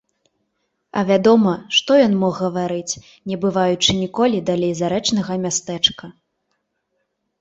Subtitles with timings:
[1.01, 2.99] А вядома, што ён мог гаварыць,
[3.33, 6.05] не бываючы ніколі далей зарэчнага мястэчка.